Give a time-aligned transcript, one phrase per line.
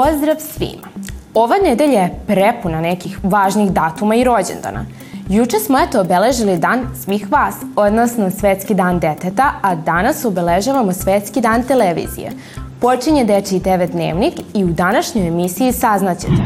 [0.00, 0.88] Pozdrav svima!
[1.34, 4.84] Ova nedelja je prepuna nekih važnih datuma i rođendana.
[5.28, 11.40] Juče smo eto obeležili dan svih vas, odnosno Svetski dan deteta, a danas obeležavamo Svetski
[11.40, 12.32] dan televizije.
[12.80, 16.42] Počinje Dečiji TV dnevnik i u današnjoj emisiji saznaćete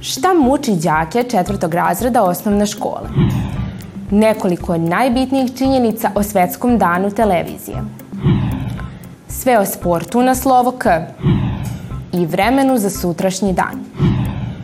[0.00, 3.08] šta muči đake četvrtog razreda osnovne škole.
[4.10, 7.76] Nekoliko najbitnijih činjenica o Svetskom danu televizije.
[9.28, 10.88] Sve o sportu na slovo K
[12.12, 13.84] i vremenu za sutrašnji dan.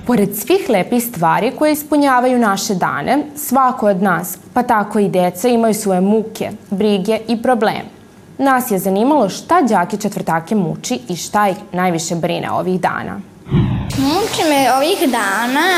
[0.06, 5.48] Pored svih lepih stvari koje ispunjavaju naše dane, svako od nas, pa tako i deca,
[5.48, 7.98] imaju svoje muke, brige i probleme.
[8.38, 13.20] Nas je zanimalo šta đake četvrtake muči i šta ih najviše brine ovih dana.
[13.98, 15.68] Muči me ovih dana,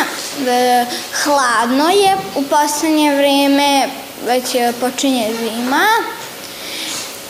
[0.48, 0.86] e,
[1.24, 3.88] hladno je u poslednje vreme,
[4.26, 5.84] već počinje zima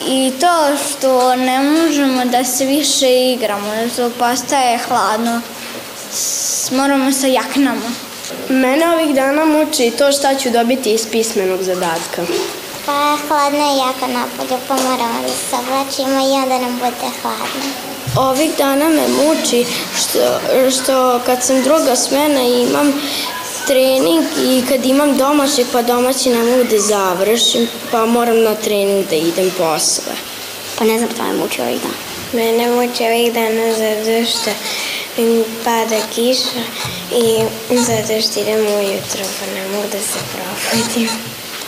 [0.08, 5.40] i to što ne možemo da se više igramo, da to postaje hladno,
[6.70, 7.90] moramo sa jaknama.
[8.48, 12.22] Mene ovih dana muči to šta ću dobiti iz pismenog zadatka.
[12.86, 17.90] Pa hladno je jako napolje, pa moramo da se oblačimo i onda nam bude hladno.
[18.16, 20.18] Ovih dana me muči što,
[20.70, 22.92] što kad sam druga smena i imam
[23.66, 29.08] trening i kad imam domaćeg pa domaći ne mogu da završim pa moram na trening
[29.08, 30.12] da idem posle.
[30.78, 31.94] Pa ne znam šta me muči ovih dana.
[32.32, 34.50] Mene muči ovih dana zato što
[35.22, 36.62] mi pada kiša
[37.12, 37.44] i
[37.76, 41.08] zato što idem ujutro pa ne mogu da se probudim.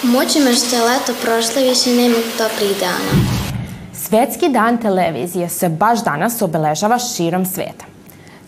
[0.02, 3.42] Muči me što je leto prošlo i više nema toplih dana.
[4.08, 7.91] Svetski dan televizije se baš danas obeležava širom sveta.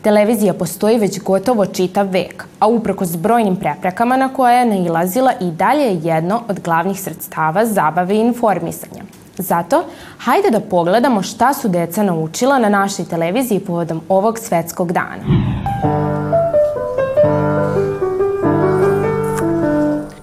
[0.05, 5.51] Televizija postoji već gotovo čitav vek, a uprkos brojnim preprekama na koje je nailazila i
[5.51, 9.03] dalje je jedno od glavnih sredstava zabave i informisanja.
[9.39, 9.85] Zato,
[10.19, 15.25] hajde da pogledamo šta su deca naučila na našoj televiziji povodom ovog svetskog dana.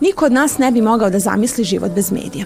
[0.01, 2.45] Niko od nas ne bi mogao da zamisli život bez medija.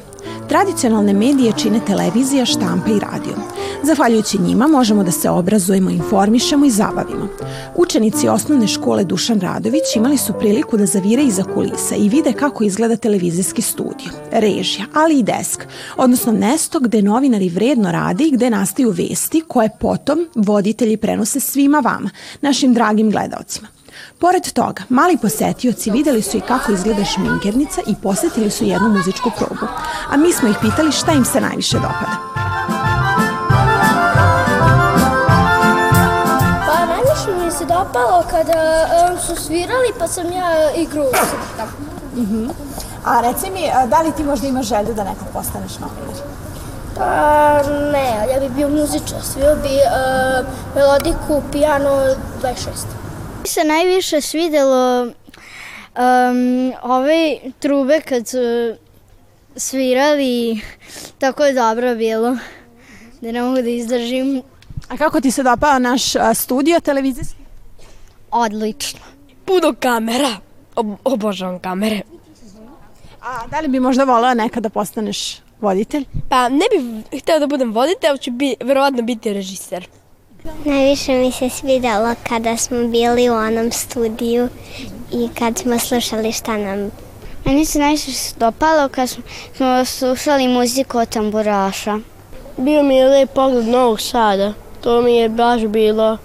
[0.55, 3.35] Tradicionalne medije čine televizija, štampa i radio.
[3.83, 7.27] Zahvaljujući njima možemo da se obrazujemo, informišemo i zabavimo.
[7.75, 12.63] Učenici osnovne škole Dušan Radović imali su priliku da zavire iza kulisa i vide kako
[12.63, 15.65] izgleda televizijski studio, režija, ali i desk,
[15.97, 21.79] odnosno mesto gde novinari vredno rade i gde nastaju vesti koje potom voditelji prenose svima
[21.79, 22.09] vama,
[22.41, 23.74] našim dragim gledaocima.
[24.19, 29.31] Pored toga, mali posetioci videli su i kako izgleda šminkernica i posetili su jednu muzičku
[29.37, 29.67] probu.
[30.09, 32.17] A mi smo ih pitali šta im se najviše dopada.
[36.67, 41.67] Pa najviše mi se dopalo kada um, su svirali pa sam ja igru srtam.
[42.17, 42.49] Uh -huh.
[43.05, 46.15] A reci mi, da li ti možda imaš želju da nekad postaneš novinar?
[46.97, 50.45] Pa ne, ja bih bio muzičar, svio bi uh,
[50.75, 51.89] melodiku, piano
[52.41, 52.94] 26
[53.45, 58.37] mi se najviše svidelo um, ove trube kad su
[59.55, 60.61] svirali,
[61.17, 62.37] tako je dobro bilo,
[63.21, 64.41] da ne mogu da izdržim.
[64.89, 66.01] A kako ti se dopao naš
[66.33, 67.37] studio televizijski?
[68.31, 68.99] Odlično.
[69.45, 70.37] Puno kamera,
[70.75, 72.01] Ob obožavam kamere.
[73.21, 76.05] A da li bi možda volao nekada da postaneš voditelj?
[76.29, 79.87] Pa ne bih hteo da budem voditelj, ali ću bi, verovatno biti režiser.
[80.65, 84.49] Najviše mi se svidelo kada smo bili u onom studiju
[85.11, 86.91] i kad smo slušali šta nam...
[87.45, 91.99] Meni se najviše dopalo kad smo slušali muziku od tamburaša.
[92.57, 94.53] Bio mi je lep pogled Novog Sada.
[94.81, 96.17] To mi je baš bilo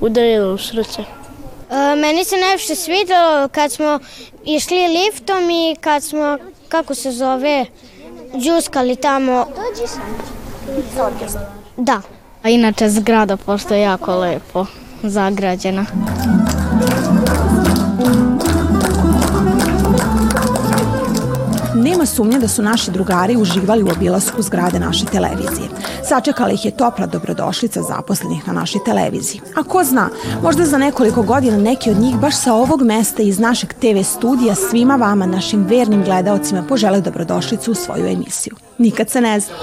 [0.00, 1.02] udarilo u srce.
[1.02, 3.98] E, meni se najviše svidelo kad smo
[4.44, 6.38] išli liftom i kad smo,
[6.68, 7.66] kako se zove,
[8.38, 9.46] džuskali tamo.
[9.46, 10.02] Dođi sam.
[11.76, 12.13] Da.
[12.44, 14.66] A inače zgrada pošto je jako lepo
[15.02, 15.86] zagrađena.
[21.74, 25.68] Nema sumnje da su naši drugari uživali u obilasku zgrade naše televizije.
[26.08, 29.40] Sačekala ih je topla dobrodošlica zaposlenih na našoj televiziji.
[29.56, 30.08] A ko zna,
[30.42, 34.54] možda za nekoliko godina neki od njih baš sa ovog mesta iz našeg TV studija
[34.54, 38.56] svima vama, našim vernim gledaocima, požele dobrodošlicu u svoju emisiju.
[38.78, 39.54] Nikad se ne zna.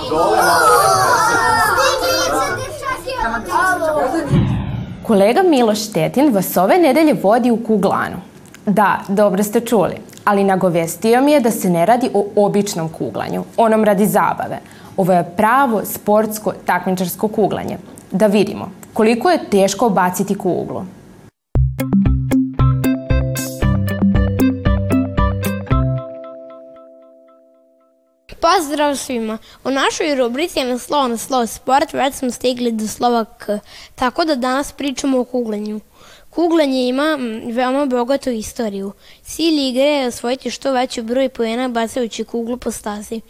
[5.12, 8.18] Kolega Miloš Tetin vas ove nedelje vodi u kuglanu.
[8.66, 13.44] Da, dobro ste čuli, ali nagovestio mi je da se ne radi o običnom kuglanju,
[13.58, 14.60] onom radi zabave.
[14.98, 17.78] Ovo je pravo sportsko takmičarsko kuglanje.
[18.12, 20.84] Da vidimo koliko je teško baciti kuglu.
[28.42, 29.38] Pozdrav svima!
[29.64, 33.60] U našoj rubrici na slovo na slovo sport već smo stigli do slova K,
[33.96, 35.80] tako da danas pričamo o kuglanju.
[36.30, 37.18] Kuglanje ima
[37.54, 38.92] veoma bogatu istoriju.
[39.24, 43.22] Cilj igre je osvojiti što veći broj pojena bacajući kuglu po stazi.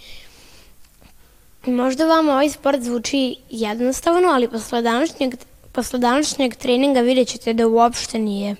[1.65, 5.35] Možda vam ovaj sport zvuči jednostavno, ali posle današnjeg,
[5.71, 8.55] posle današnjeg treninga vidjet ćete da uopšte nije.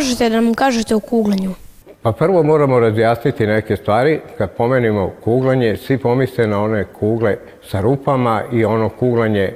[0.00, 1.54] Možete da nam kažete o kuglanju?
[2.02, 4.20] Pa prvo moramo razjasniti neke stvari.
[4.38, 9.52] Kad pomenimo kuglanje, svi pomisle na one kugle sa rupama i ono kuglanje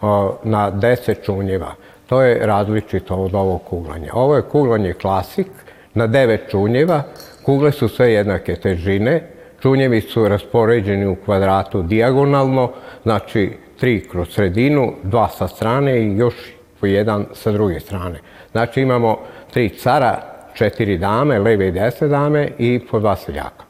[0.00, 1.74] o, na deset čunjeva.
[2.06, 4.10] To je različito od ovog kuglanja.
[4.12, 5.46] Ovo je kuglanje klasik
[5.94, 7.02] na devet čunjeva.
[7.42, 9.22] Kugle su sve jednake težine.
[9.62, 12.70] Čunjevi su raspoređeni u kvadratu dijagonalno,
[13.02, 16.34] znači tri kroz sredinu, dva sa strane i još
[16.80, 18.20] po jedan sa druge strane.
[18.52, 19.18] Znači imamo
[19.52, 20.22] tri cara,
[20.54, 23.64] četiri dame, leve i desne dame i po dva seljaka.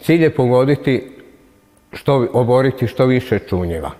[0.00, 1.12] Cilj je pogoditi,
[1.92, 3.90] što, oboriti što više čunjeva.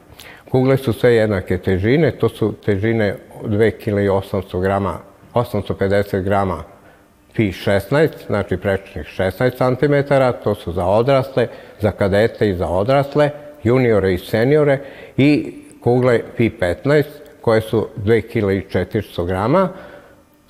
[0.51, 4.99] Kugle su sve jednake težine, to su težine 2 kg i 800 grama,
[5.35, 6.65] 850 grama
[7.37, 10.15] pi 16, znači prečnih 16 cm,
[10.45, 11.49] to su za odrasle,
[11.81, 13.31] za kadete i za odrasle,
[13.63, 14.79] juniore i seniore
[15.17, 17.05] i kugle pi 15
[17.41, 19.69] koje su 2 kg i 400 grama,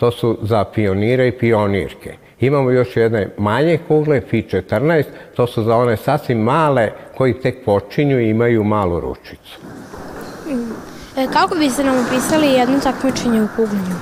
[0.00, 2.14] to su za pionire i pionirke.
[2.40, 5.04] Imamo još jedne manje kugle, Fi 14,
[5.36, 9.58] to su za one sasvim male koji tek počinju i imaju malu ručicu.
[11.16, 13.94] E, kako biste nam opisali jedno takmičenje u kuglanju?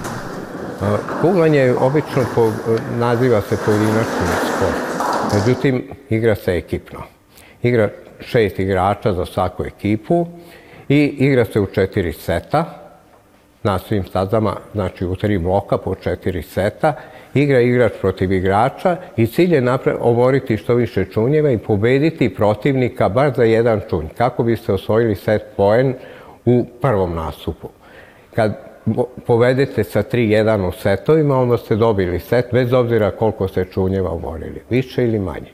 [1.21, 2.53] Kuglanje je obično po,
[2.99, 5.09] naziva se pojedinačni sport.
[5.35, 6.99] Međutim, igra se ekipno.
[7.63, 7.89] Igra
[8.21, 10.27] šest igrača za svaku ekipu
[10.89, 12.88] i igra se u četiri seta
[13.63, 16.95] na svim stazama, znači u tri bloka po četiri seta,
[17.35, 23.33] igra igrač protiv igrača i cilj je oboriti što više čunjeva i pobediti protivnika bar
[23.37, 25.95] za jedan čunj, kako biste osvojili set poen
[26.45, 27.69] u prvom nastupu.
[28.35, 28.69] Kad
[29.27, 34.63] povedete sa 3-1 u setovima, onda ste dobili set, bez obzira koliko ste čunjeva oborili,
[34.71, 35.53] više ili manje.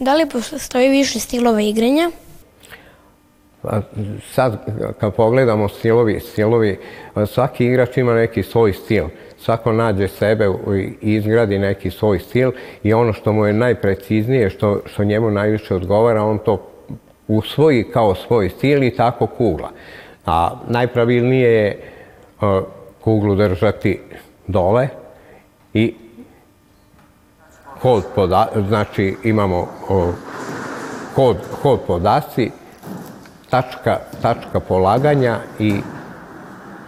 [0.00, 2.10] Da li postoji više stilova igranja?
[4.32, 4.66] Sad,
[5.00, 6.78] kad pogledamo stilovi, stilovi,
[7.26, 9.04] svaki igrač ima neki svoj stil.
[9.38, 10.48] Svako nađe sebe
[11.00, 12.52] i izgradi neki svoj stil
[12.82, 16.70] i ono što mu je najpreciznije, što, što njemu najviše odgovara, on to
[17.28, 19.70] usvoji kao svoj stil i tako kugla.
[20.26, 21.80] A najpravilnije je
[23.00, 24.00] kuglu držati
[24.46, 24.88] dole
[25.74, 25.94] i
[27.80, 29.68] hod poda, znači imamo
[31.14, 32.50] hod, hod podasci,
[33.54, 35.74] tačka, tačka polaganja i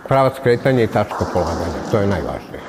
[0.09, 1.81] pravac kretanja i tačka polaganja.
[1.91, 2.63] To je najvažnije.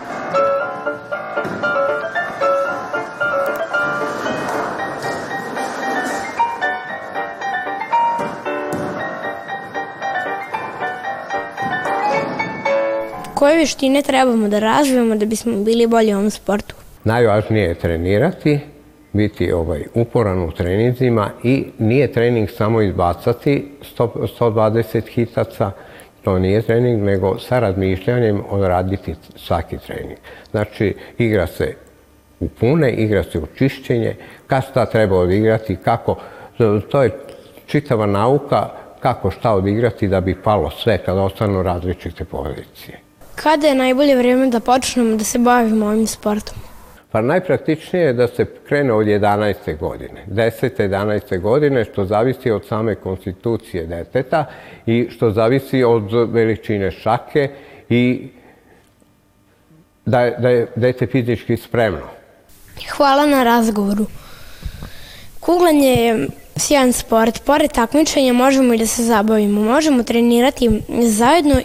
[13.34, 16.76] Koje veštine trebamo da razvijemo da bismo bili bolji u ovom sportu?
[17.04, 18.60] Najvažnije je trenirati,
[19.18, 25.72] biti ovaj, uporan u treninzima i nije trening samo izbacati 100, 120 hitaca,
[26.24, 30.18] to nije trening, nego sa razmišljanjem odraditi svaki trening.
[30.52, 31.74] Znači, igra se
[32.40, 34.16] u pune, igra se u čišćenje,
[34.48, 36.16] kad šta treba odigrati, kako,
[36.92, 37.12] to je
[37.66, 38.70] čitava nauka
[39.00, 43.00] kako šta odigrati da bi palo sve kad ostanu različite pozicije.
[43.36, 46.58] Kada je najbolje vrijeme da počnemo da se bavimo ovim sportom?
[47.12, 49.78] Pa najpraktičnije je da se krene od 11.
[49.78, 50.70] godine, 10.
[50.78, 51.40] 11.
[51.40, 54.46] godine, što zavisi od same konstitucije deteta
[54.86, 57.50] i što zavisi od veličine šake
[57.90, 58.28] i
[60.06, 62.08] da je, da je dete fizički spremno.
[62.92, 64.06] Hvala na razgovoru.
[65.40, 67.44] Kuglanje je sjajan sport.
[67.46, 69.62] Pored takmičenja možemo i da se zabavimo.
[69.62, 71.64] Možemo trenirati zajedno e,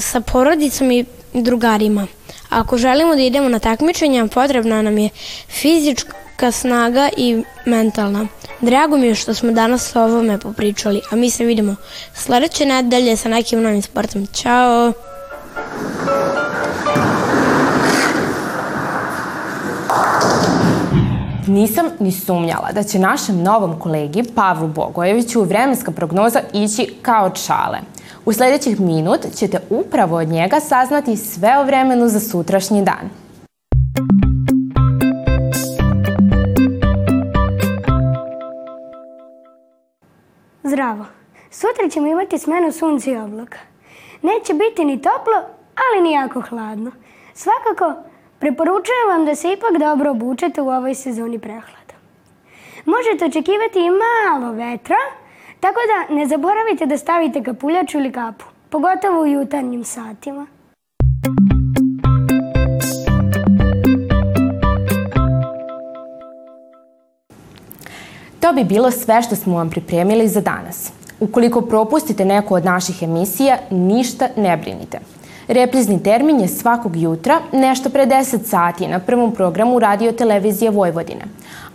[0.00, 2.06] sa porodicom i drugarima.
[2.50, 5.08] Ako želimo da idemo na takmičenja, potrebna nam je
[5.48, 8.26] fizička snaga i mentalna.
[8.60, 11.76] Drago mi je što smo danas o ovome popričali, a mi se vidimo
[12.14, 14.26] sledeće nedelje sa nekim novim sportom.
[14.26, 15.09] Ćao!
[21.50, 27.78] Nisam ni sumnjala da će našem novom kolegi Pavlu Bogojeviću vremenska prognoza ići kao čale.
[28.24, 33.10] U sledećih minut ćete upravo od njega saznati sve o vremenu za sutrašnji dan.
[40.62, 41.04] Zdravo!
[41.50, 43.58] Sutra ćemo imati smenu sunca i oblaka.
[44.22, 45.36] Neće biti ni toplo,
[45.74, 46.90] ali ni jako hladno.
[47.34, 48.09] Svakako,
[48.40, 51.94] preporučujem vam da se ipak dobro obučete u ovoj sezoni prehlada.
[52.84, 54.96] Možete očekivati i malo vetra,
[55.60, 60.46] tako da ne zaboravite da stavite kapuljaču ili kapu, pogotovo u jutarnjim satima.
[68.40, 70.92] To bi bilo sve što smo vam pripremili za danas.
[71.20, 74.98] Ukoliko propustite neku od naših emisija, ništa ne brinite.
[75.50, 81.24] Reprizni termin je svakog jutra, nešto pre 10 sati na prvom programu Radio Televizije Vojvodine.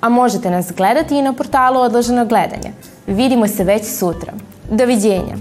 [0.01, 2.72] A možete nas gledati i na portalu Odloženo gledanje.
[3.08, 4.34] Vidimo se već sutra.
[4.70, 5.36] Doviđenja!